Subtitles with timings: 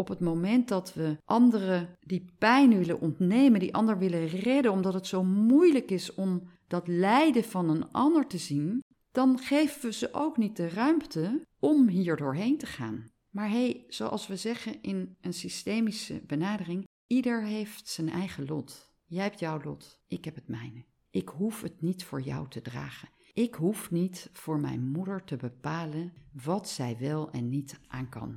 [0.00, 4.94] op het moment dat we anderen die pijn willen ontnemen, die ander willen redden, omdat
[4.94, 8.82] het zo moeilijk is om dat lijden van een ander te zien,
[9.12, 13.10] dan geven we ze ook niet de ruimte om hier doorheen te gaan.
[13.30, 18.92] Maar hé, hey, zoals we zeggen in een systemische benadering, ieder heeft zijn eigen lot.
[19.06, 20.84] Jij hebt jouw lot, ik heb het mijne.
[21.10, 23.08] Ik hoef het niet voor jou te dragen.
[23.32, 26.12] Ik hoef niet voor mijn moeder te bepalen
[26.44, 28.36] wat zij wel en niet aan kan.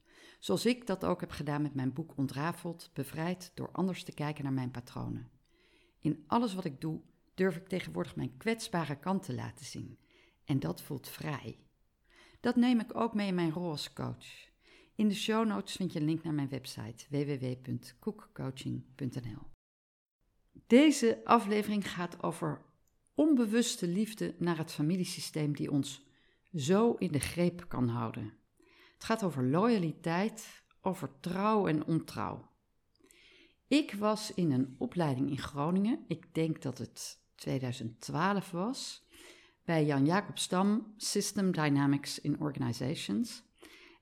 [0.41, 4.43] Zoals ik dat ook heb gedaan met mijn boek Ontrafeld, bevrijd door anders te kijken
[4.43, 5.29] naar mijn patronen.
[5.99, 7.01] In alles wat ik doe,
[7.33, 9.99] durf ik tegenwoordig mijn kwetsbare kant te laten zien.
[10.45, 11.59] En dat voelt vrij.
[12.39, 14.49] Dat neem ik ook mee in mijn rol als coach.
[14.95, 19.49] In de show notes vind je een link naar mijn website www.koekcoaching.nl.
[20.67, 22.65] Deze aflevering gaat over
[23.15, 26.05] onbewuste liefde naar het familiesysteem die ons
[26.53, 28.39] zo in de greep kan houden.
[29.01, 32.49] Het gaat over loyaliteit, over trouw en ontrouw.
[33.67, 39.07] Ik was in een opleiding in Groningen, ik denk dat het 2012 was,
[39.65, 43.43] bij Jan Jacob Stam, System Dynamics in Organizations.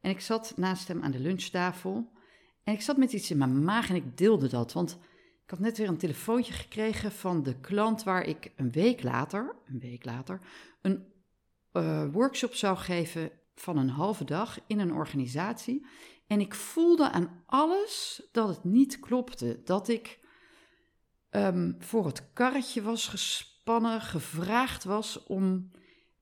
[0.02, 2.11] En ik zat naast hem aan de lunchtafel
[2.63, 4.97] en ik zat met iets in mijn maag en ik deelde dat, want
[5.44, 9.56] ik had net weer een telefoontje gekregen van de klant waar ik een week later,
[9.66, 10.39] een week later,
[10.81, 11.13] een
[11.73, 15.86] uh, workshop zou geven van een halve dag in een organisatie.
[16.28, 19.62] En ik voelde aan alles dat het niet klopte.
[19.64, 20.20] Dat ik
[21.32, 25.72] um, voor het karretje was gespannen, gevraagd was om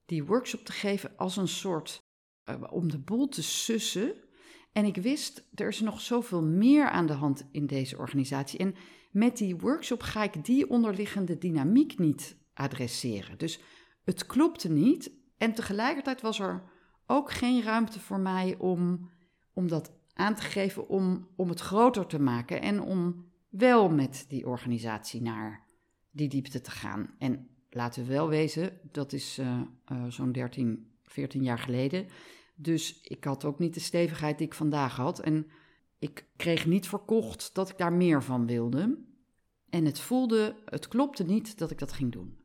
[0.06, 2.06] die workshop te geven als een soort.
[2.46, 4.14] Uh, om de boel te sussen.
[4.72, 8.60] En ik wist, er is nog zoveel meer aan de hand in deze organisatie.
[8.60, 8.76] En
[9.12, 13.38] met die workshop ga ik die onderliggende dynamiek niet adresseren.
[13.38, 13.60] Dus
[14.04, 15.12] het klopte niet.
[15.38, 16.64] En tegelijkertijd was er
[17.08, 19.10] ook geen ruimte voor mij om,
[19.54, 24.26] om dat aan te geven, om, om het groter te maken en om wel met
[24.28, 25.66] die organisatie naar
[26.12, 27.16] die diepte te gaan.
[27.18, 32.08] En laten we wel wezen, dat is uh, uh, zo'n 13, 14 jaar geleden.
[32.56, 35.20] Dus ik had ook niet de stevigheid die ik vandaag had.
[35.20, 35.48] En
[36.00, 39.06] ik kreeg niet verkocht dat ik daar meer van wilde.
[39.70, 42.38] En het voelde, het klopte niet dat ik dat ging doen.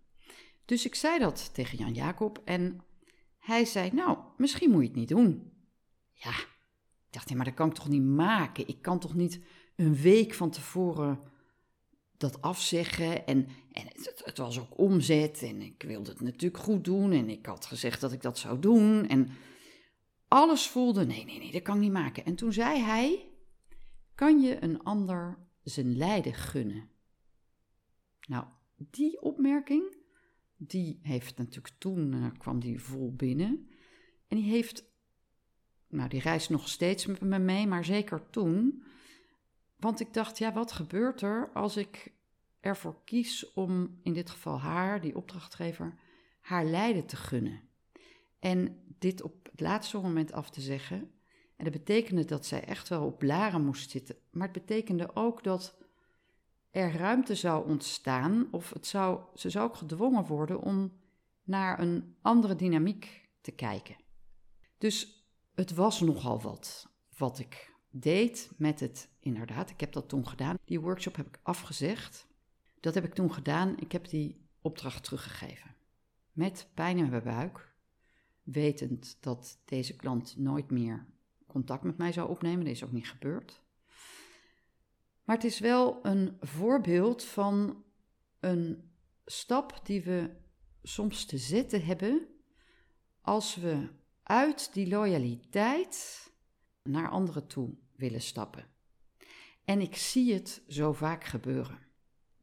[0.64, 2.80] Dus ik zei dat tegen Jan Jacob en
[3.42, 5.52] hij zei, nou, misschien moet je het niet doen.
[6.12, 8.68] Ja, ik dacht, ja, maar dat kan ik toch niet maken?
[8.68, 9.40] Ik kan toch niet
[9.76, 11.20] een week van tevoren
[12.16, 13.26] dat afzeggen.
[13.26, 13.86] En, en
[14.24, 17.12] het, was ook omzet en ik wilde het natuurlijk goed doen.
[17.12, 19.08] En ik had gezegd dat ik dat zou doen.
[19.08, 19.30] En
[20.28, 22.24] alles voelde, nee, nee, nee, dat kan ik niet maken.
[22.24, 23.28] En toen zei hij,
[24.14, 26.90] kan je een ander zijn lijden gunnen?
[28.28, 28.44] Nou,
[28.76, 30.00] die opmerking
[30.66, 33.68] die heeft natuurlijk toen, uh, kwam die vol binnen.
[34.28, 34.84] En die heeft,
[35.88, 38.82] nou die reist nog steeds met me mee, maar zeker toen.
[39.76, 42.12] Want ik dacht, ja, wat gebeurt er als ik
[42.60, 45.94] ervoor kies om, in dit geval haar, die opdrachtgever,
[46.40, 47.60] haar lijden te gunnen?
[48.38, 51.10] En dit op het laatste moment af te zeggen.
[51.56, 54.16] En dat betekende dat zij echt wel op blaren moest zitten.
[54.30, 55.76] Maar het betekende ook dat
[56.72, 60.92] er ruimte zou ontstaan, of het zou, ze zou ook gedwongen worden om
[61.44, 63.96] naar een andere dynamiek te kijken.
[64.78, 70.28] Dus het was nogal wat wat ik deed met het, inderdaad, ik heb dat toen
[70.28, 70.58] gedaan.
[70.64, 72.26] Die workshop heb ik afgezegd.
[72.80, 73.74] Dat heb ik toen gedaan.
[73.78, 75.74] Ik heb die opdracht teruggegeven.
[76.32, 77.74] Met pijn in mijn buik,
[78.42, 81.06] wetend dat deze klant nooit meer
[81.46, 82.64] contact met mij zou opnemen.
[82.64, 83.61] Dat is ook niet gebeurd.
[85.24, 87.84] Maar het is wel een voorbeeld van
[88.40, 88.90] een
[89.24, 90.30] stap die we
[90.82, 92.28] soms te zetten hebben
[93.20, 93.88] als we
[94.22, 96.30] uit die loyaliteit
[96.82, 98.66] naar anderen toe willen stappen.
[99.64, 101.78] En ik zie het zo vaak gebeuren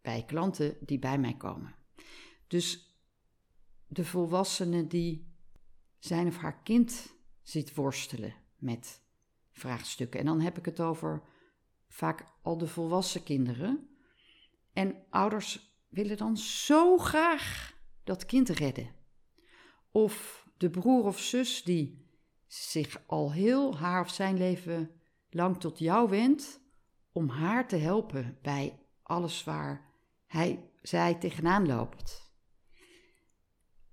[0.01, 1.75] bij klanten die bij mij komen.
[2.47, 2.93] Dus
[3.87, 5.33] de volwassene die
[5.99, 9.01] zijn of haar kind ziet worstelen met
[9.51, 10.19] vraagstukken.
[10.19, 11.23] En dan heb ik het over
[11.89, 13.89] vaak al de volwassen kinderen.
[14.74, 18.95] En ouders willen dan zo graag dat kind redden.
[19.91, 22.07] Of de broer of zus die
[22.47, 24.91] zich al heel haar of zijn leven
[25.30, 26.62] lang tot jou wendt
[27.12, 29.94] om haar te helpen bij alles waar
[30.25, 32.31] hij, zij tegenaan loopt.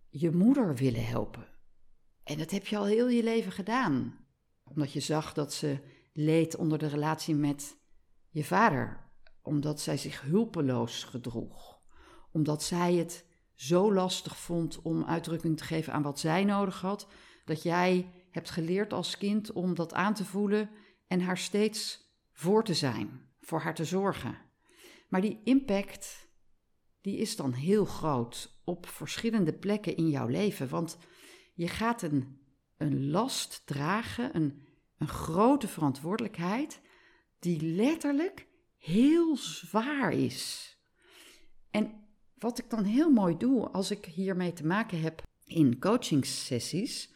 [0.08, 1.48] Je moeder willen helpen.
[2.24, 4.26] En dat heb je al heel je leven gedaan.
[4.64, 5.78] Omdat je zag dat ze
[6.12, 7.76] leed onder de relatie met
[8.36, 9.10] je vader.
[9.42, 11.78] Omdat zij zich hulpeloos gedroeg.
[12.32, 17.08] Omdat zij het zo lastig vond om uitdrukking te geven aan wat zij nodig had.
[17.44, 20.70] Dat jij hebt geleerd als kind om dat aan te voelen
[21.06, 24.38] en haar steeds voor te zijn, voor haar te zorgen.
[25.08, 26.28] Maar die impact,
[27.00, 30.68] die is dan heel groot op verschillende plekken in jouw leven.
[30.68, 30.98] Want
[31.54, 32.40] je gaat een,
[32.76, 34.66] een last dragen, een,
[34.98, 36.80] een grote verantwoordelijkheid,
[37.46, 38.46] die letterlijk
[38.76, 40.70] heel zwaar is.
[41.70, 41.94] En
[42.38, 47.12] wat ik dan heel mooi doe als ik hiermee te maken heb in coachingssessies,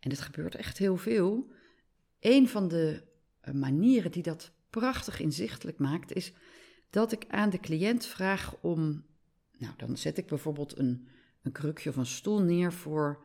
[0.00, 1.50] en het gebeurt echt heel veel,
[2.20, 3.02] een van de
[3.40, 6.32] eh, manieren die dat prachtig inzichtelijk maakt, is
[6.90, 9.04] dat ik aan de cliënt vraag om,
[9.58, 11.08] nou dan zet ik bijvoorbeeld een,
[11.42, 13.24] een krukje of een stoel neer voor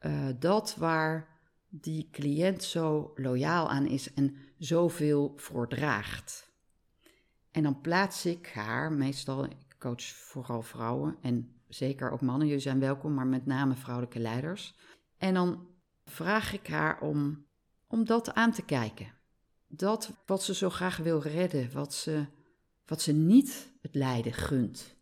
[0.00, 1.34] uh, dat waar
[1.68, 6.52] die cliënt zo loyaal aan is en zoveel voor draagt.
[7.50, 12.62] En dan plaats ik haar, meestal, ik coach vooral vrouwen en zeker ook mannen, jullie
[12.62, 14.74] zijn welkom, maar met name vrouwelijke leiders.
[15.16, 15.66] En dan
[16.04, 17.46] vraag ik haar om,
[17.86, 19.12] om dat aan te kijken.
[19.66, 22.26] Dat wat ze zo graag wil redden, wat ze,
[22.86, 24.96] wat ze niet het lijden gunt.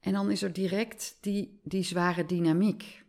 [0.00, 3.04] En dan is er direct die, die zware dynamiek.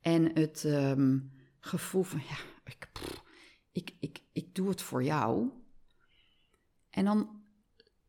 [0.00, 1.18] En het ehm,
[1.60, 2.88] gevoel van, ja, ik,
[3.76, 5.50] ik, ik, ik doe het voor jou.
[6.90, 7.42] En dan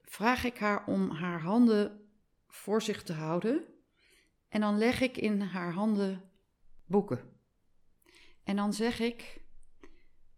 [0.02, 2.10] vraag ik haar om haar handen
[2.48, 3.64] voor zich te houden.
[4.50, 6.32] En dan leg ik in haar handen
[6.86, 7.40] boeken.
[8.44, 9.42] En dan zeg ik: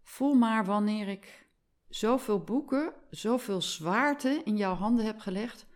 [0.02, 1.48] Voel maar wanneer ik
[1.88, 5.66] zoveel boeken, zoveel zwaarte in jouw handen heb gelegd,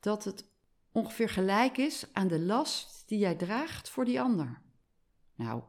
[0.00, 0.52] dat het
[0.92, 4.62] ongeveer gelijk is aan de last die jij draagt voor die ander.
[5.34, 5.62] Nou,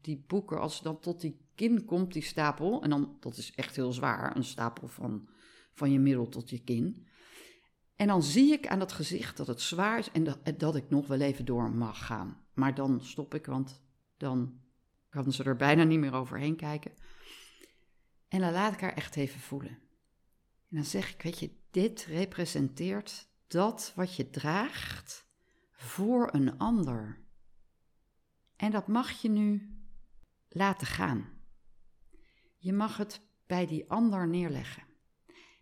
[0.00, 3.54] die boeken, als het dan tot die kin komt, die stapel, en dan, dat is
[3.54, 5.28] echt heel zwaar, een stapel van,
[5.72, 7.06] van je middel tot je kin.
[7.96, 10.90] En dan zie ik aan dat gezicht dat het zwaar is en dat, dat ik
[10.90, 12.44] nog wel even door mag gaan.
[12.54, 13.82] Maar dan stop ik, want
[14.16, 14.60] dan
[15.08, 16.92] kan ze er bijna niet meer overheen kijken.
[18.28, 19.78] En dan laat ik haar echt even voelen.
[20.70, 25.26] En dan zeg ik, weet je, dit representeert dat wat je draagt
[25.72, 27.20] voor een ander.
[28.56, 29.76] En dat mag je nu
[30.48, 31.41] laten gaan.
[32.62, 34.82] Je mag het bij die ander neerleggen.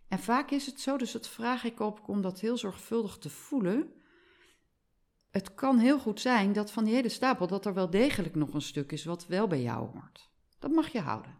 [0.08, 3.30] En vaak is het zo, dus dat vraag ik op om dat heel zorgvuldig te
[3.30, 3.92] voelen.
[5.30, 8.54] Het kan heel goed zijn dat van die hele stapel dat er wel degelijk nog
[8.54, 10.30] een stuk is wat wel bij jou hoort.
[10.58, 11.38] Dat mag je houden.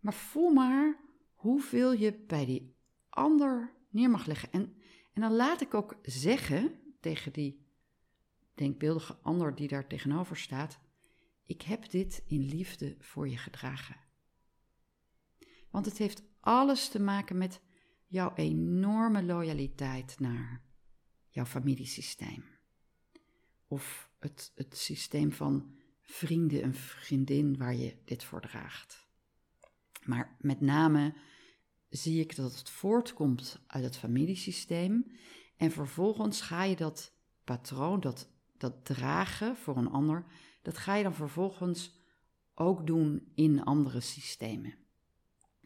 [0.00, 1.00] Maar voel maar
[1.34, 2.76] hoeveel je bij die
[3.08, 4.52] ander neer mag leggen.
[4.52, 4.76] En,
[5.12, 7.66] en dan laat ik ook zeggen tegen die
[8.54, 10.78] denkbeeldige ander die daar tegenover staat:
[11.46, 14.03] Ik heb dit in liefde voor je gedragen.
[15.74, 17.60] Want het heeft alles te maken met
[18.06, 20.62] jouw enorme loyaliteit naar
[21.28, 22.44] jouw familiesysteem.
[23.66, 29.08] Of het, het systeem van vrienden en vriendin waar je dit voor draagt.
[30.04, 31.14] Maar met name
[31.88, 35.06] zie ik dat het voortkomt uit het familiesysteem.
[35.56, 37.12] En vervolgens ga je dat
[37.44, 40.24] patroon, dat, dat dragen voor een ander,
[40.62, 42.00] dat ga je dan vervolgens
[42.54, 44.82] ook doen in andere systemen.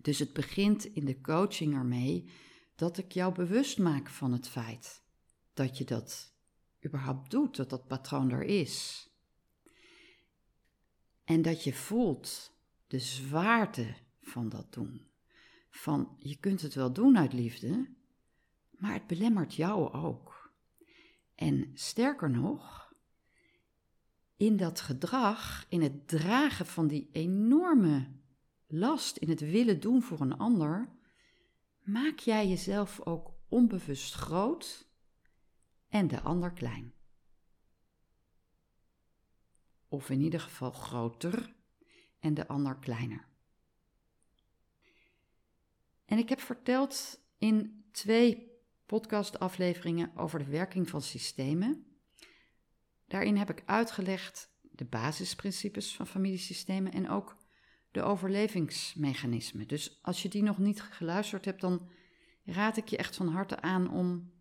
[0.09, 2.31] Dus het begint in de coaching ermee
[2.75, 5.03] dat ik jou bewust maak van het feit
[5.53, 6.35] dat je dat
[6.85, 9.09] überhaupt doet, dat dat patroon er is.
[11.25, 12.53] En dat je voelt
[12.87, 15.07] de zwaarte van dat doen.
[15.71, 17.89] Van je kunt het wel doen uit liefde,
[18.71, 20.53] maar het belemmert jou ook.
[21.35, 22.95] En sterker nog,
[24.37, 28.18] in dat gedrag, in het dragen van die enorme
[28.69, 30.89] last, in het willen doen voor een ander,
[31.83, 34.89] maak jij jezelf ook onbewust groot
[35.89, 36.93] en de ander klein.
[39.89, 41.55] Of in ieder geval groter
[42.19, 43.27] en de ander kleiner.
[46.05, 48.53] En ik heb verteld in twee
[48.87, 51.87] podcastafleveringen over de werking van systemen.
[53.07, 57.37] Daarin heb ik uitgelegd de basisprincipes van familiesystemen en ook
[57.91, 59.69] de overlevingsmechanismen.
[59.69, 61.89] Dus als je die nog niet geluisterd hebt, dan
[62.45, 64.37] raad ik je echt van harte aan om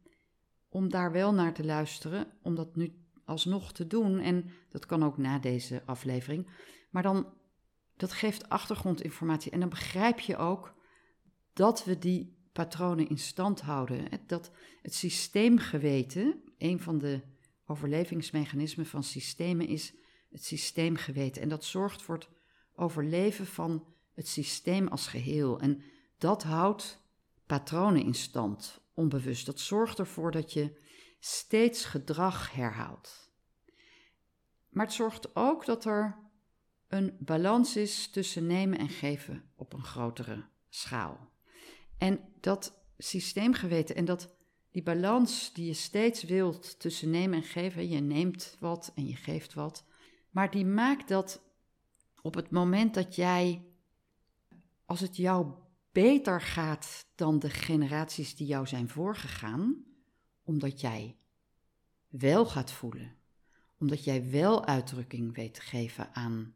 [0.70, 2.94] om daar wel naar te luisteren, om dat nu
[3.25, 4.20] alsnog te doen.
[4.20, 6.48] En dat kan ook na deze aflevering.
[6.89, 7.34] Maar dan
[7.96, 9.51] dat geeft achtergrondinformatie.
[9.51, 10.75] En dan begrijp je ook
[11.54, 14.08] dat we die patronen in stand houden.
[14.27, 14.51] Dat
[14.82, 17.22] het systeemgeweten, een van de
[17.66, 19.94] overlevingsmechanismen van systemen is
[20.30, 21.42] het systeemgeweten.
[21.42, 22.27] En dat zorgt voor
[22.77, 25.60] overleven van het systeem als geheel.
[25.60, 25.84] En
[26.17, 27.01] dat houdt
[27.46, 29.46] patronen in stand, onbewust.
[29.46, 30.79] Dat zorgt ervoor dat je
[31.19, 33.31] steeds gedrag herhaalt.
[34.69, 36.17] Maar het zorgt ook dat er
[36.88, 41.29] een balans is tussen nemen en geven op een grotere schaal.
[41.98, 44.36] En dat systeemgeweten en dat
[44.72, 49.15] die balans die je steeds wilt tussen nemen en geven, je neemt wat en je
[49.15, 49.86] geeft wat,
[50.29, 51.41] maar die maakt dat
[52.27, 53.65] op het moment dat jij,
[54.86, 55.51] als het jou
[55.91, 59.86] beter gaat dan de generaties die jou zijn voorgegaan,
[60.43, 61.17] omdat jij
[62.07, 63.15] wel gaat voelen,
[63.77, 66.55] omdat jij wel uitdrukking weet te geven aan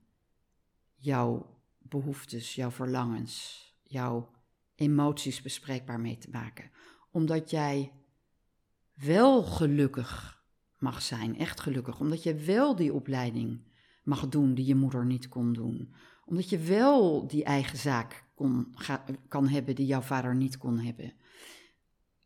[0.96, 4.32] jouw behoeftes, jouw verlangens, jouw
[4.76, 6.72] emoties bespreekbaar mee te maken.
[7.12, 7.92] Omdat jij
[8.94, 10.44] wel gelukkig
[10.78, 12.00] mag zijn, echt gelukkig.
[12.00, 13.70] Omdat je wel die opleiding
[14.04, 15.94] mag doen die je moeder niet kon doen.
[16.26, 18.76] Omdat je wel die eigen zaak kon,
[19.28, 21.14] kan hebben die jouw vader niet kon hebben.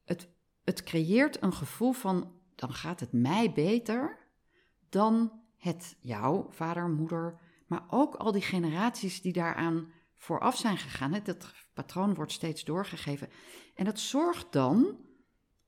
[0.04, 0.30] Het,
[0.64, 4.18] het creëert een gevoel van, dan gaat het mij beter
[4.90, 11.14] dan het jouw vader, moeder, maar ook al die generaties die daaraan vooraf zijn gegaan.
[11.14, 13.30] Hè, dat patroon wordt steeds doorgegeven.
[13.76, 14.98] En dat zorgt dan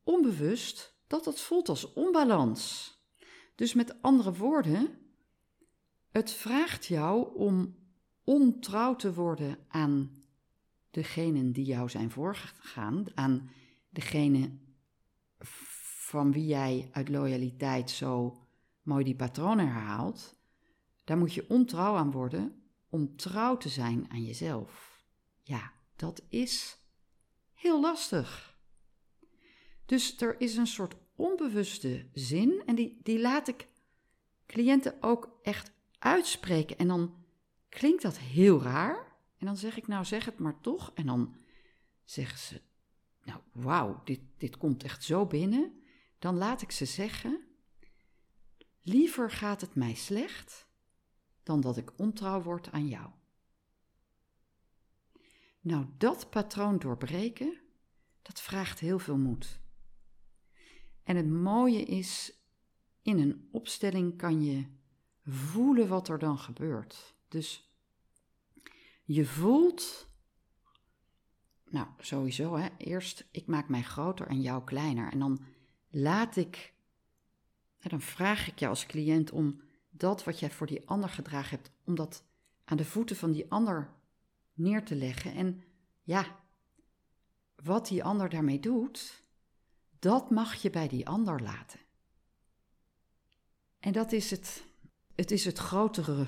[0.04, 2.92] onbewust dat het voelt als onbalans.
[3.56, 5.07] Dus met andere woorden,
[6.18, 7.76] het vraagt jou om
[8.24, 10.24] ontrouw te worden aan
[10.90, 13.50] degenen die jou zijn voorgegaan, aan
[13.90, 14.52] degene
[15.40, 18.42] van wie jij uit loyaliteit zo
[18.82, 20.36] mooi die patronen herhaalt.
[21.04, 25.04] Daar moet je ontrouw aan worden om trouw te zijn aan jezelf.
[25.42, 26.78] Ja, dat is
[27.54, 28.58] heel lastig.
[29.86, 33.68] Dus er is een soort onbewuste zin en die, die laat ik
[34.46, 36.78] cliënten ook echt uitspreken.
[36.78, 37.26] En dan
[37.70, 39.16] klinkt dat heel raar.
[39.38, 40.92] En dan zeg ik, nou zeg het maar toch.
[40.94, 41.36] En dan
[42.04, 42.62] zeggen ze,
[43.24, 45.82] nou wauw, dit, dit komt echt zo binnen.
[46.20, 47.48] Dan laat ik ze zeggen,
[48.82, 50.68] liever gaat het mij slecht
[51.44, 53.10] dan dat ik ontrouw word aan jou.
[55.62, 57.60] Nou, dat patroon doorbreken,
[58.22, 59.60] dat vraagt heel veel moed.
[61.04, 62.34] En het mooie is,
[63.02, 64.66] in een opstelling kan je
[65.28, 67.16] voelen wat er dan gebeurt.
[67.28, 67.72] Dus
[69.04, 70.08] je voelt,
[71.70, 75.12] nou sowieso, hè, eerst ik maak mij groter en jou kleiner.
[75.12, 75.46] En dan
[75.90, 76.74] laat ik,
[77.78, 81.72] dan vraag ik jou als cliënt om dat wat jij voor die ander gedragen hebt,
[81.84, 82.24] om dat
[82.66, 83.94] aan de voeten van die ander
[84.54, 85.34] neer te leggen.
[85.34, 85.64] En
[86.04, 86.40] ja,
[87.56, 89.24] wat die ander daarmee doet,
[90.00, 91.80] dat mag je bij die ander laten.
[93.80, 94.67] En dat is het,
[95.18, 96.26] het, is het grotere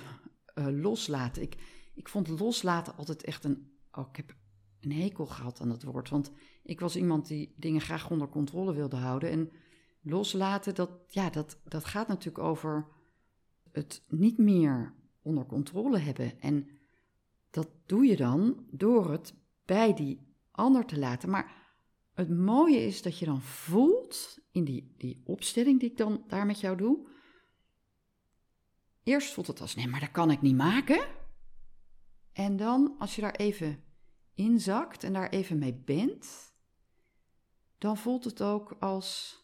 [0.56, 1.42] uh, loslaten.
[1.42, 1.56] Ik,
[1.94, 3.72] ik vond loslaten altijd echt een.
[3.92, 4.36] Oh, ik heb
[4.80, 6.10] een hekel gehad aan dat woord.
[6.10, 6.32] Want
[6.64, 9.30] ik was iemand die dingen graag onder controle wilde houden.
[9.30, 9.52] En
[10.02, 12.88] loslaten, dat, ja, dat, dat gaat natuurlijk over
[13.72, 16.42] het niet meer onder controle hebben.
[16.42, 16.68] En
[17.50, 19.34] dat doe je dan door het
[19.66, 20.20] bij die
[20.52, 21.30] ander te laten.
[21.30, 21.74] Maar
[22.14, 26.46] het mooie is dat je dan voelt in die, die opstelling die ik dan daar
[26.46, 27.08] met jou doe.
[29.10, 31.08] Eerst voelt het als nee, maar dat kan ik niet maken.
[32.32, 33.84] En dan, als je daar even
[34.34, 36.54] inzakt en daar even mee bent,
[37.78, 39.40] dan voelt het ook als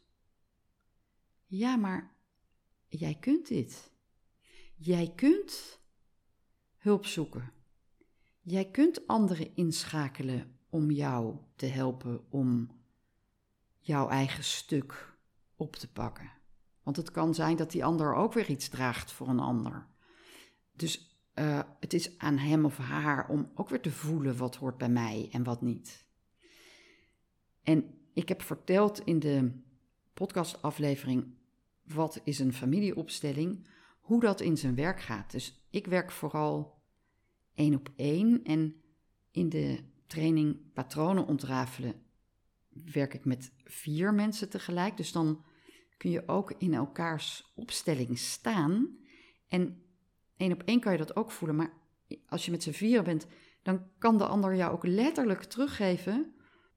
[1.46, 2.16] ja, maar
[2.88, 3.92] jij kunt dit.
[4.76, 5.80] Jij kunt
[6.78, 7.52] hulp zoeken.
[8.42, 12.82] Jij kunt anderen inschakelen om jou te helpen om
[13.80, 15.18] jouw eigen stuk
[15.56, 16.35] op te pakken.
[16.86, 19.88] Want het kan zijn dat die ander ook weer iets draagt voor een ander.
[20.74, 24.78] Dus uh, het is aan hem of haar om ook weer te voelen wat hoort
[24.78, 26.08] bij mij en wat niet.
[27.64, 29.52] En ik heb verteld in de
[30.14, 31.34] podcastaflevering
[31.84, 33.68] wat is een familieopstelling
[34.00, 35.32] hoe dat in zijn werk gaat.
[35.32, 36.82] Dus ik werk vooral
[37.54, 38.82] één op één en
[39.32, 42.04] in de training patronen ontrafelen
[42.70, 44.98] werk ik met vier mensen tegelijk.
[44.98, 45.44] Dus dan
[45.98, 48.98] kun je ook in elkaars opstelling staan.
[49.48, 49.84] En
[50.38, 51.74] één op één kan je dat ook voelen, maar
[52.28, 53.28] als je met z'n vieren bent,
[53.64, 56.34] dan kan de ander jou ook letterlijk teruggeven.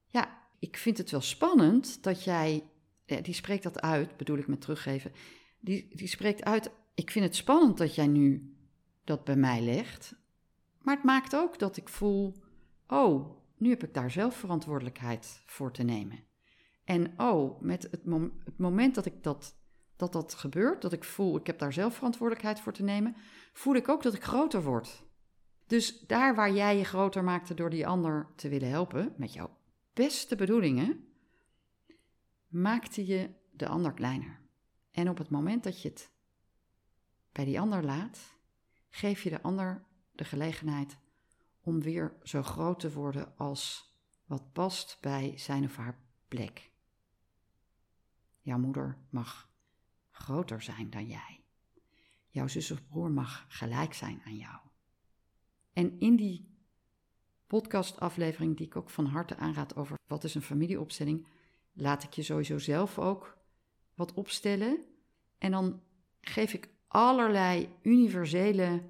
[0.07, 2.69] Ja, ik vind het wel spannend dat jij,
[3.05, 5.11] die spreekt dat uit, bedoel ik met teruggeven,
[5.59, 8.55] die, die spreekt uit ik vind het spannend dat jij nu
[9.03, 10.15] dat bij mij legt.
[10.81, 12.35] Maar het maakt ook dat ik voel:
[12.87, 16.23] oh, nu heb ik daar zelf verantwoordelijkheid voor te nemen.
[16.89, 18.05] En oh, met het,
[18.57, 19.55] moment dat ik dat,
[19.95, 23.15] dat dat gebeurt, dat ik voel ik heb daar zelf verantwoordelijkheid voor te nemen,
[23.53, 25.03] voel ik ook dat ik groter word.
[25.67, 29.57] Dus daar waar jij je groter maakte door die ander te willen helpen, met jouw
[29.93, 31.07] beste bedoelingen,
[32.47, 34.39] maakte je de ander kleiner.
[34.91, 36.11] En op het moment dat je het
[37.31, 38.35] bij die ander laat,
[38.89, 40.97] geef je de ander de gelegenheid
[41.61, 43.93] om weer zo groot te worden als
[44.25, 46.68] wat past bij zijn of haar plek.
[48.41, 49.49] Jouw moeder mag
[50.11, 51.43] groter zijn dan jij.
[52.27, 54.59] Jouw zus of broer mag gelijk zijn aan jou.
[55.73, 56.49] En in die
[57.47, 61.27] podcastaflevering, die ik ook van harte aanraad over wat is een familieopstelling,
[61.73, 63.37] laat ik je sowieso zelf ook
[63.95, 64.77] wat opstellen.
[65.37, 65.81] En dan
[66.21, 68.83] geef ik allerlei universele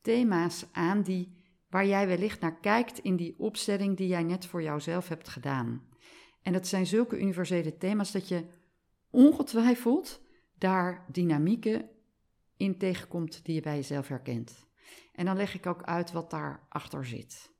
[0.00, 1.32] thema's aan die,
[1.68, 5.82] waar jij wellicht naar kijkt in die opstelling die jij net voor jouzelf hebt gedaan.
[6.42, 8.44] En dat zijn zulke universele thema's dat je
[9.10, 10.22] ongetwijfeld
[10.54, 11.88] daar dynamieken
[12.56, 14.66] in tegenkomt die je bij jezelf herkent.
[15.12, 17.52] En dan leg ik ook uit wat daarachter zit.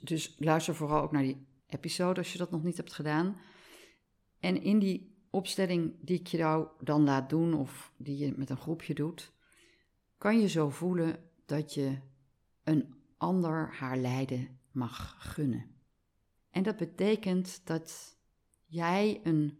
[0.00, 3.36] Dus luister vooral ook naar die episode als je dat nog niet hebt gedaan.
[4.40, 8.50] En in die opstelling die ik je nou dan laat doen, of die je met
[8.50, 9.32] een groepje doet,
[10.18, 11.98] kan je zo voelen dat je
[12.64, 15.70] een ander haar lijden mag gunnen.
[16.50, 18.18] En dat betekent dat
[18.66, 19.58] jij een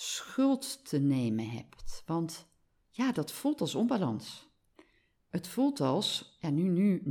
[0.00, 2.02] schuld te nemen hebt.
[2.06, 2.48] Want
[2.88, 4.48] ja, dat voelt als onbalans.
[5.28, 7.02] Het voelt als, ja, nu, nu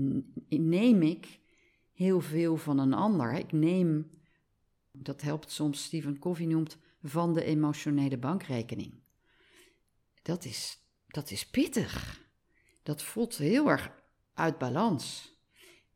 [0.49, 1.39] neem ik
[1.91, 3.33] heel veel van een ander.
[3.33, 4.11] Ik neem,
[4.91, 8.93] dat helpt soms, Stephen Covey noemt, van de emotionele bankrekening.
[10.21, 10.77] Dat is,
[11.07, 12.21] dat is pittig.
[12.83, 13.91] Dat voelt heel erg
[14.33, 15.35] uit balans.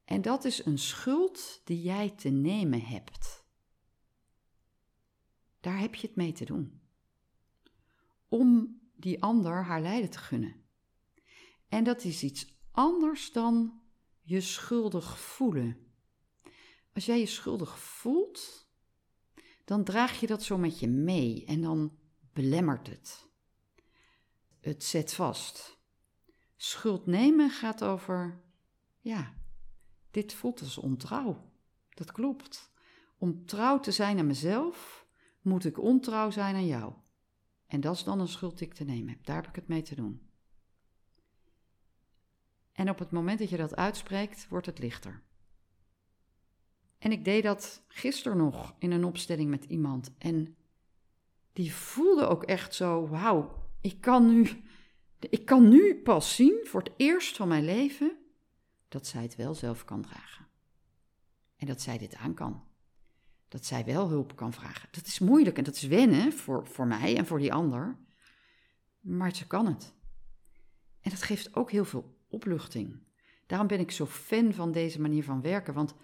[0.06, 3.46] En dat is een schuld die jij te nemen hebt.
[5.60, 6.81] Daar heb je het mee te doen.
[8.32, 10.56] Om die ander haar lijden te gunnen.
[11.70, 13.82] En dat is iets anders dan
[14.22, 15.78] je schuldig voelen.
[16.94, 18.68] Als jij je schuldig voelt,
[19.66, 21.98] dan draag je dat zo met je mee en dan
[22.34, 23.30] belemmert het.
[24.60, 25.80] Het zet vast.
[26.56, 28.44] Schuld nemen gaat over,
[29.00, 29.34] ja,
[30.12, 31.52] dit voelt als ontrouw.
[31.90, 32.72] Dat klopt.
[33.18, 35.06] Om trouw te zijn aan mezelf,
[35.42, 36.94] moet ik ontrouw zijn aan jou.
[37.72, 39.26] En dat is dan een schuld die ik te nemen heb.
[39.26, 40.22] Daar heb ik het mee te doen.
[42.72, 45.22] En op het moment dat je dat uitspreekt, wordt het lichter.
[46.98, 50.12] En ik deed dat gisteren nog in een opstelling met iemand.
[50.18, 50.56] En
[51.54, 54.64] die voelde ook echt zo: wauw, ik kan nu,
[55.20, 58.18] ik kan nu pas zien voor het eerst van mijn leven
[58.88, 60.48] dat zij het wel zelf kan dragen.
[61.56, 62.64] En dat zij dit aan kan.
[63.52, 64.90] Dat zij wel hulp kan vragen.
[64.92, 67.98] Dat is moeilijk en dat is wennen voor, voor mij en voor die ander.
[69.00, 69.94] Maar ze kan het.
[71.02, 73.00] En dat geeft ook heel veel opluchting.
[73.48, 75.96] Daarom ben ik zo fan van deze manier van werken, want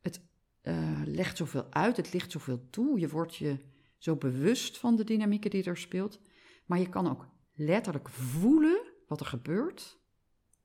[0.00, 0.20] het
[0.62, 2.98] uh, legt zoveel uit, het ligt zoveel toe.
[2.98, 3.58] Je wordt je
[3.98, 6.20] zo bewust van de dynamieken die er speelt.
[6.66, 9.98] Maar je kan ook letterlijk voelen wat er gebeurt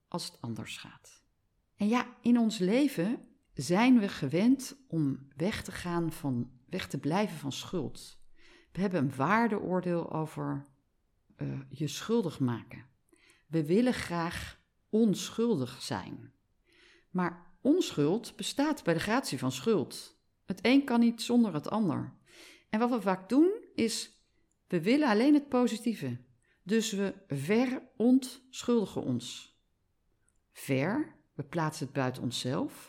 [0.08, 1.24] als het anders gaat.
[1.76, 3.29] En ja, in ons leven
[3.62, 8.20] zijn we gewend om weg te gaan van, weg te blijven van schuld.
[8.72, 10.66] We hebben een waardeoordeel over
[11.38, 12.86] uh, je schuldig maken.
[13.48, 16.34] We willen graag onschuldig zijn.
[17.10, 20.18] Maar onschuld bestaat bij de gratie van schuld.
[20.46, 22.14] Het een kan niet zonder het ander.
[22.70, 24.12] En wat we vaak doen is,
[24.68, 26.18] we willen alleen het positieve.
[26.64, 29.58] Dus we verontschuldigen ons.
[30.52, 32.89] Ver, we plaatsen het buiten onszelf.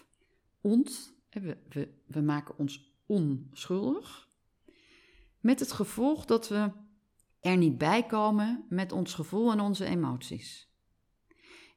[0.60, 4.28] Ont, we, we, we maken ons onschuldig.
[5.40, 6.72] Met het gevolg dat we
[7.40, 10.68] er niet bij komen met ons gevoel en onze emoties.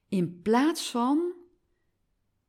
[0.07, 1.33] In plaats van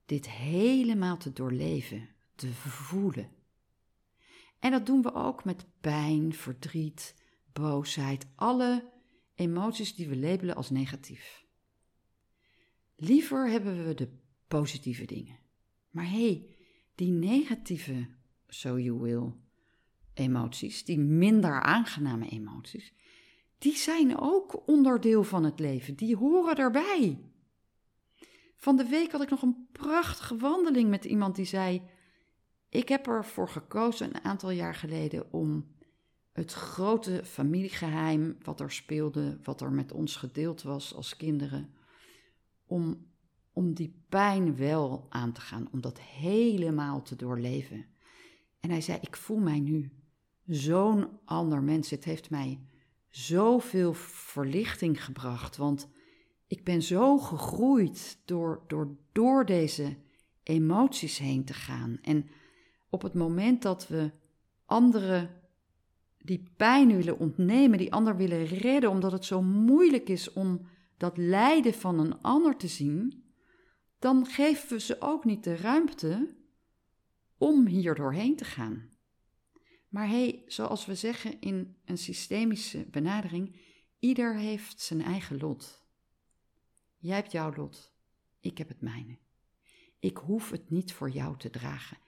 [0.07, 3.31] dit helemaal te doorleven, te voelen.
[4.59, 7.15] En dat doen we ook met pijn, verdriet,
[7.53, 8.93] boosheid, alle
[9.35, 11.47] emoties die we labelen als negatief.
[12.97, 14.09] Liever hebben we de
[14.49, 15.39] positieve dingen.
[15.95, 16.47] Maar hé, hey,
[16.95, 18.07] die negatieve,
[18.49, 19.33] so you will,
[20.15, 22.93] emoties, die minder aangename emoties,
[23.59, 25.95] die zijn ook onderdeel van het leven.
[25.95, 27.19] Die horen erbij.
[28.57, 31.83] Van de week had ik nog een prachtige wandeling met iemand die zei:
[32.69, 35.75] Ik heb ervoor gekozen een aantal jaar geleden om
[36.33, 41.75] het grote familiegeheim wat er speelde, wat er met ons gedeeld was als kinderen,
[42.67, 43.13] om
[43.55, 47.87] om die pijn wel aan te gaan, om dat helemaal te doorleven.
[48.61, 49.93] En hij zei: Ik voel mij nu
[50.47, 51.91] zo'n ander mens.
[51.91, 52.61] Het heeft mij
[53.09, 55.89] zoveel verlichting gebracht, want
[56.47, 59.97] ik ben zo gegroeid door, door, door deze
[60.43, 61.99] emoties heen te gaan.
[62.03, 62.27] En
[62.91, 64.11] op het moment dat we
[64.65, 65.31] anderen
[66.19, 70.61] die pijn willen ontnemen, die ander willen redden, omdat het zo moeilijk is om
[70.97, 73.24] dat lijden van een ander te zien,
[74.05, 76.37] dan geven we ze ook niet de ruimte
[77.39, 78.91] om hier doorheen te gaan.
[79.89, 83.57] Maar hey, zoals we zeggen in een systemische benadering,
[83.99, 85.87] ieder heeft zijn eigen lot.
[86.97, 87.95] Jij hebt jouw lot,
[88.41, 89.19] ik heb het mijne.
[89.99, 91.99] Ik hoef het niet voor jou te dragen.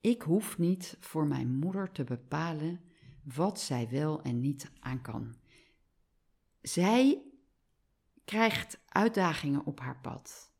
[0.00, 2.80] Ik hoef niet voor mijn moeder te bepalen
[3.22, 5.34] wat zij wel en niet aan kan.
[6.60, 7.22] Zij
[8.24, 10.52] krijgt uitdagingen op haar pad.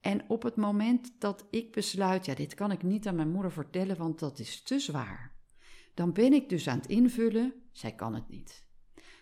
[0.00, 3.52] En op het moment dat ik besluit, ja, dit kan ik niet aan mijn moeder
[3.52, 5.34] vertellen, want dat is te zwaar,
[5.94, 8.64] dan ben ik dus aan het invullen, zij kan het niet.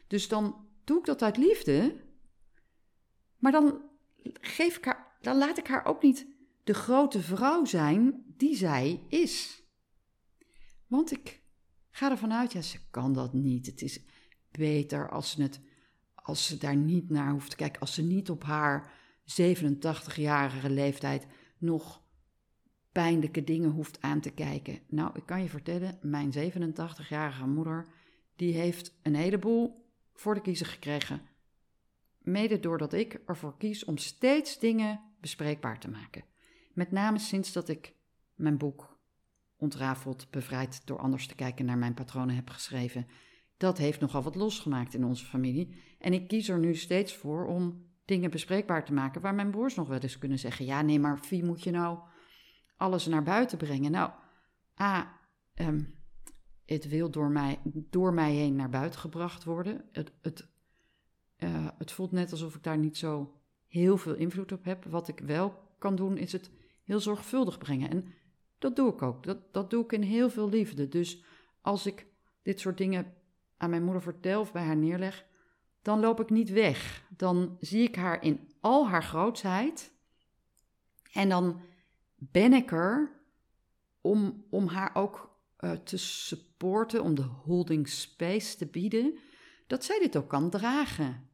[0.07, 2.05] Dus dan doe ik dat uit liefde,
[3.37, 3.83] maar dan,
[4.41, 6.27] geef ik haar, dan laat ik haar ook niet
[6.65, 9.63] de grote vrouw zijn die zij is.
[10.87, 11.43] Want ik
[11.91, 13.67] ga ervan uit, ja, ze kan dat niet.
[13.67, 14.05] Het is
[14.51, 15.61] beter als ze, het,
[16.15, 18.93] als ze daar niet naar hoeft te kijken, als ze niet op haar
[19.31, 21.27] 87-jarige leeftijd
[21.59, 22.03] nog
[22.93, 24.81] pijnlijke dingen hoeft aan te kijken.
[24.89, 27.87] Nou, ik kan je vertellen, mijn 87-jarige moeder,
[28.37, 31.21] die heeft een heleboel voor de kiezer gekregen.
[32.19, 36.25] Mede doordat ik ervoor kies om steeds dingen bespreekbaar te maken.
[36.73, 37.95] Met name sinds dat ik
[38.35, 38.99] mijn boek
[39.61, 43.07] Ontrafeld, bevrijd door anders te kijken naar mijn patronen heb geschreven.
[43.57, 45.75] Dat heeft nogal wat losgemaakt in onze familie.
[45.99, 49.75] En ik kies er nu steeds voor om dingen bespreekbaar te maken waar mijn broers
[49.75, 51.99] nog wel eens kunnen zeggen: ja, nee, maar wie moet je nou
[52.77, 53.91] alles naar buiten brengen?
[53.91, 54.11] Nou,
[54.81, 55.19] A,
[55.55, 55.85] ehm,
[56.65, 59.85] het wil door mij, door mij heen naar buiten gebracht worden.
[59.93, 60.49] Het, het,
[61.39, 64.85] uh, het voelt net alsof ik daar niet zo heel veel invloed op heb.
[64.85, 66.51] Wat ik wel kan doen, is het
[66.85, 67.91] heel zorgvuldig brengen.
[67.91, 68.15] En
[68.59, 69.23] dat doe ik ook.
[69.23, 70.89] Dat, dat doe ik in heel veel liefde.
[70.89, 71.25] Dus
[71.61, 72.07] als ik
[72.43, 73.15] dit soort dingen
[73.57, 75.28] aan mijn moeder vertel of bij haar neerleg,
[75.83, 77.03] dan loop ik niet weg.
[77.17, 79.93] Dan zie ik haar in al haar grootsheid.
[81.13, 81.61] En dan
[82.17, 83.21] ben ik er
[84.01, 89.19] om, om haar ook uh, te supporten, om de holding space te bieden,
[89.67, 91.27] dat zij dit ook kan dragen.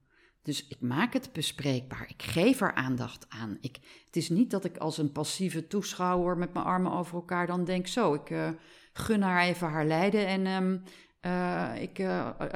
[0.42, 2.08] Dus ik maak het bespreekbaar.
[2.08, 3.58] Ik geef er aandacht aan.
[3.60, 7.46] Ik, het is niet dat ik als een passieve toeschouwer met mijn armen over elkaar
[7.46, 8.48] dan denk: zo, ik uh,
[8.92, 10.82] gun haar even haar lijden en um,
[11.22, 11.98] uh, ik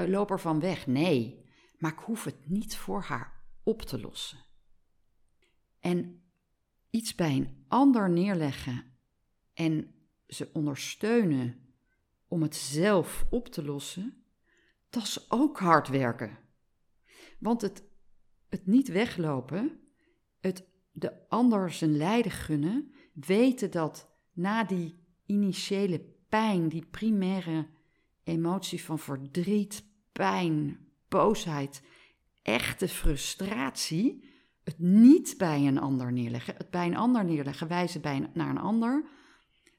[0.07, 0.87] loop ervan weg.
[0.87, 1.45] Nee,
[1.79, 4.39] maar ik hoef het niet voor haar op te lossen.
[5.81, 6.23] En
[6.91, 8.85] iets bij een ander neerleggen
[9.55, 9.95] en
[10.27, 11.75] ze ondersteunen
[12.29, 14.25] om het zelf op te lossen,
[14.91, 16.39] dat is ook hard werken.
[17.39, 17.83] Want het,
[18.49, 19.81] het niet weglopen,
[20.41, 27.69] het de ander zijn lijden gunnen, weten dat na die initiële pijn, die primaire
[28.23, 31.83] emotie van verdriet, pijn, boosheid,
[32.43, 34.25] echte frustratie,
[34.65, 38.59] het niet bij een ander neerleggen, het bij een ander neerleggen, wijzen bij naar een
[38.59, 39.05] ander,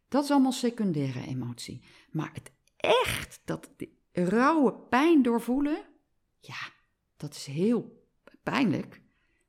[0.08, 1.84] dat is allemaal secundaire emotie.
[2.12, 3.70] Maar het echt, dat
[4.12, 5.86] rauwe pijn doorvoelen,
[6.40, 6.74] ja,
[7.18, 8.08] dat is heel
[8.44, 9.02] pijnlijk,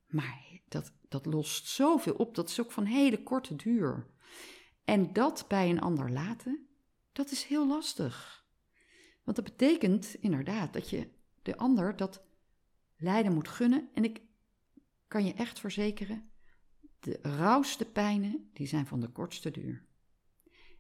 [0.07, 2.35] maar dat, dat lost zoveel op.
[2.35, 4.07] Dat is ook van hele korte duur.
[4.85, 6.69] En dat bij een ander laten,
[7.13, 8.45] dat is heel lastig.
[9.25, 11.09] Want dat betekent inderdaad dat je
[11.43, 12.23] de ander dat
[12.97, 13.89] lijden moet gunnen.
[13.95, 14.21] En ik
[15.09, 16.31] kan je echt verzekeren,
[17.01, 19.85] de rauwste pijnen, die zijn van de kortste duur.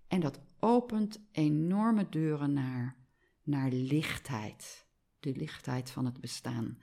[0.08, 2.96] En dat opent enorme deuren naar,
[3.42, 4.88] naar lichtheid
[5.20, 6.78] de lichtheid van het bestaan.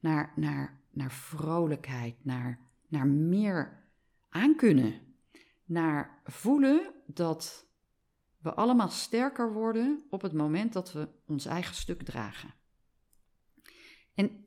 [0.00, 3.84] Naar, naar, naar vrolijkheid, naar, naar meer
[4.28, 5.00] aankunnen.
[5.64, 7.66] Naar voelen dat
[8.38, 12.54] we allemaal sterker worden op het moment dat we ons eigen stuk dragen.
[14.16, 14.44] En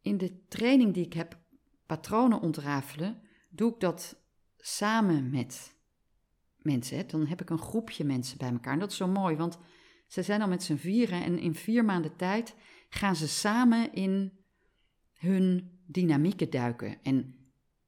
[0.00, 1.38] in de training die ik heb,
[1.86, 4.16] patronen ontrafelen, doe ik dat
[4.56, 5.76] samen met
[6.56, 7.08] mensen.
[7.08, 8.72] Dan heb ik een groepje mensen bij elkaar.
[8.72, 9.58] En dat is zo mooi, want
[10.06, 12.54] ze zijn al met z'n vieren en in vier maanden tijd
[12.88, 14.32] gaan ze samen in
[15.12, 17.02] hun dynamieken duiken.
[17.02, 17.34] En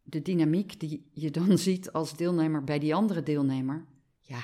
[0.02, 3.86] de dynamiek die je dan ziet als deelnemer bij die andere deelnemer,
[4.18, 4.42] ja,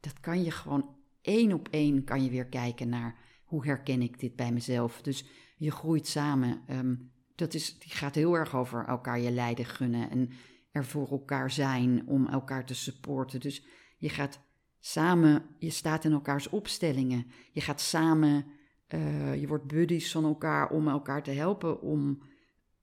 [0.00, 4.20] dat kan je gewoon één op één kan je weer kijken naar hoe herken ik
[4.20, 5.02] dit bij mezelf.
[5.02, 6.62] Dus je groeit samen.
[6.70, 10.10] Um, dat is, die gaat heel erg over elkaar je lijden gunnen.
[10.10, 10.30] En
[10.70, 13.40] er voor elkaar zijn om elkaar te supporten.
[13.40, 13.64] Dus
[13.96, 14.40] je gaat
[14.80, 17.26] samen, je staat in elkaars opstellingen.
[17.52, 18.44] Je gaat samen,
[18.88, 22.22] uh, je wordt buddies van elkaar om elkaar te helpen om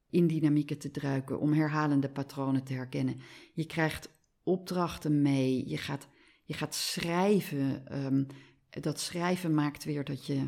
[0.10, 3.20] in dynamieken te druiken, om herhalende patronen te herkennen.
[3.54, 4.10] Je krijgt
[4.44, 6.08] opdrachten mee, je gaat,
[6.44, 7.84] je gaat schrijven.
[8.06, 8.28] Um,
[8.70, 10.48] dat schrijven maakt weer dat je,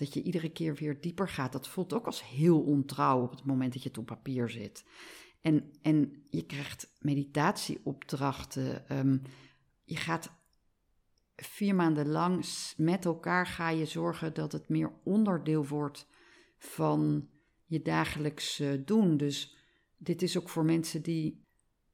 [0.00, 1.52] dat je iedere keer weer dieper gaat.
[1.52, 4.84] Dat voelt ook als heel ontrouw op het moment dat je het op papier zit.
[5.40, 8.96] En, en je krijgt meditatieopdrachten.
[8.98, 9.22] Um,
[9.84, 10.30] je gaat
[11.36, 12.44] vier maanden lang
[12.76, 16.06] met elkaar ga je zorgen dat het meer onderdeel wordt
[16.58, 17.28] van
[17.64, 19.16] je dagelijks doen.
[19.16, 19.56] Dus
[19.96, 21.44] dit is ook voor mensen die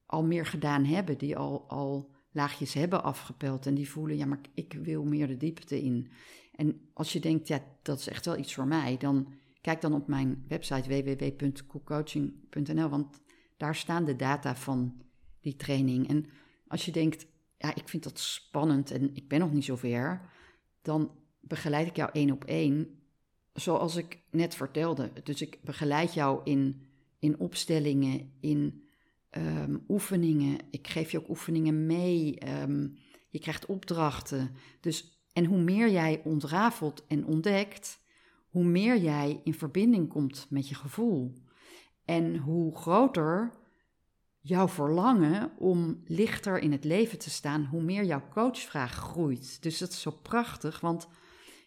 [0.06, 4.40] al meer gedaan hebben, die al, al laagjes hebben afgepeld en die voelen, ja, maar
[4.54, 6.10] ik wil meer de diepte in.
[6.56, 9.94] En als je denkt, ja, dat is echt wel iets voor mij, dan kijk dan
[9.94, 13.20] op mijn website www.coolcoaching.nl, want
[13.56, 15.02] daar staan de data van
[15.40, 16.08] die training.
[16.08, 16.26] En
[16.66, 17.26] als je denkt,
[17.58, 20.30] ja, ik vind dat spannend en ik ben nog niet zo ver,
[20.82, 23.00] dan begeleid ik jou één op één,
[23.52, 25.12] zoals ik net vertelde.
[25.22, 26.82] Dus ik begeleid jou in,
[27.18, 28.84] in opstellingen, in
[29.30, 30.58] um, oefeningen.
[30.70, 32.38] Ik geef je ook oefeningen mee.
[32.62, 32.96] Um,
[33.28, 34.54] je krijgt opdrachten.
[34.80, 38.00] Dus, en hoe meer jij ontrafelt en ontdekt,
[38.48, 41.32] hoe meer jij in verbinding komt met je gevoel.
[42.04, 43.50] En hoe groter
[44.40, 49.62] jouw verlangen om lichter in het leven te staan, hoe meer jouw coachvraag groeit.
[49.62, 51.08] Dus dat is zo prachtig, want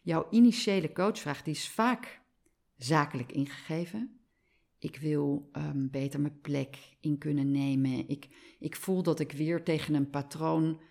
[0.01, 2.21] jouw initiële coachvraag die is vaak
[2.77, 4.19] zakelijk ingegeven.
[4.79, 8.07] Ik wil um, beter mijn plek in kunnen nemen.
[8.07, 8.27] Ik,
[8.59, 10.81] ik voel dat ik weer tegen een patroon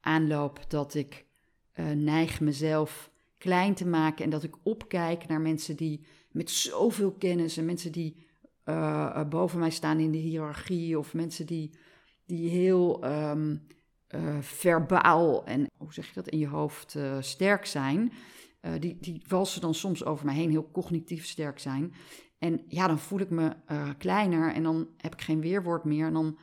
[0.00, 1.26] aanloop, dat ik
[1.74, 7.12] uh, neig mezelf klein te maken en dat ik opkijk naar mensen die met zoveel
[7.12, 8.26] kennis en mensen die
[8.64, 11.70] uh, boven mij staan in de hiërarchie of mensen die,
[12.26, 13.32] die heel uh,
[14.40, 18.12] verbaal en hoe zeg je dat in je hoofd sterk zijn.
[18.78, 21.94] die, die walsen dan soms over mij heen, heel cognitief sterk zijn.
[22.38, 23.56] En ja, dan voel ik me
[23.98, 26.06] kleiner en dan heb ik geen weerwoord meer.
[26.06, 26.38] En dan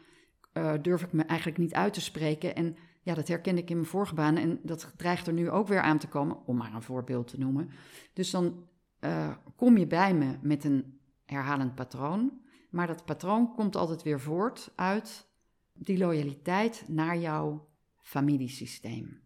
[0.82, 2.56] durf ik me eigenlijk niet uit te spreken.
[2.56, 4.38] En ja, dat herken ik in mijn vorige baan.
[4.38, 7.40] En dat dreigt er nu ook weer aan te komen, om maar een voorbeeld te
[7.40, 7.70] noemen.
[8.14, 8.68] Dus dan
[9.00, 12.42] uh, kom je bij me met een herhalend patroon.
[12.70, 15.28] Maar dat patroon komt altijd weer voort uit
[15.74, 17.68] die loyaliteit naar jouw
[18.02, 19.22] familiesysteem.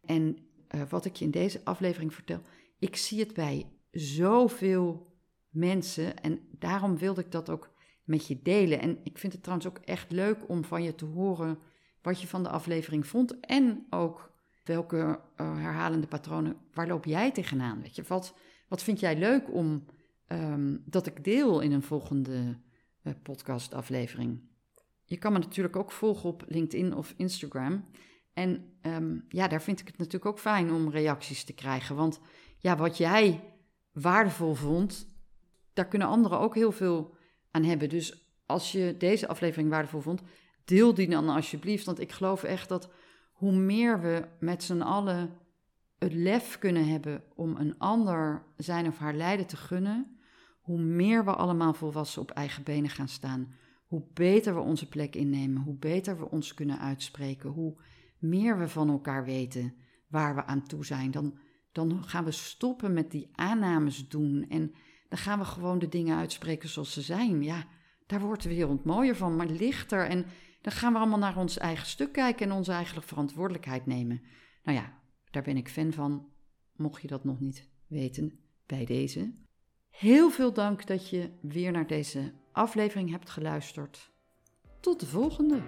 [0.00, 0.38] En
[0.88, 2.40] wat ik je in deze aflevering vertel,
[2.78, 5.14] ik zie het bij zoveel
[5.48, 6.22] mensen.
[6.22, 7.70] En daarom wilde ik dat ook
[8.04, 8.80] met je delen.
[8.80, 11.58] En ik vind het trouwens ook echt leuk om van je te horen
[12.06, 13.40] wat je van de aflevering vond.
[13.40, 14.32] En ook
[14.64, 17.82] welke uh, herhalende patronen, waar loop jij tegenaan?
[17.82, 18.34] Weet je, wat,
[18.68, 19.84] wat vind jij leuk om
[20.28, 22.58] um, dat ik deel in een volgende
[23.02, 24.40] uh, podcastaflevering?
[25.04, 27.84] Je kan me natuurlijk ook volgen op LinkedIn of Instagram.
[28.32, 31.96] En um, ja, daar vind ik het natuurlijk ook fijn om reacties te krijgen.
[31.96, 32.20] Want
[32.58, 33.54] ja, wat jij
[33.92, 35.08] waardevol vond,
[35.72, 37.16] daar kunnen anderen ook heel veel
[37.50, 37.88] aan hebben.
[37.88, 40.22] Dus als je deze aflevering waardevol vond,
[40.66, 41.84] deel die dan alsjeblieft.
[41.84, 42.90] Want ik geloof echt dat
[43.32, 45.30] hoe meer we met z'n allen
[45.98, 50.18] het lef kunnen hebben om een ander zijn of haar lijden te gunnen,
[50.60, 53.54] hoe meer we allemaal volwassen op eigen benen gaan staan,
[53.86, 57.76] hoe beter we onze plek innemen, hoe beter we ons kunnen uitspreken, hoe
[58.18, 59.74] meer we van elkaar weten
[60.08, 61.38] waar we aan toe zijn, dan,
[61.72, 64.74] dan gaan we stoppen met die aannames doen en
[65.08, 67.42] dan gaan we gewoon de dingen uitspreken zoals ze zijn.
[67.42, 67.64] Ja,
[68.06, 70.06] daar wordt de wereld mooier van, maar lichter.
[70.06, 70.26] En
[70.66, 74.22] dan gaan we allemaal naar ons eigen stuk kijken en onze eigen verantwoordelijkheid nemen.
[74.62, 74.92] Nou ja,
[75.30, 76.28] daar ben ik fan van.
[76.76, 79.34] Mocht je dat nog niet weten, bij deze.
[79.90, 84.10] Heel veel dank dat je weer naar deze aflevering hebt geluisterd.
[84.80, 85.62] Tot de volgende!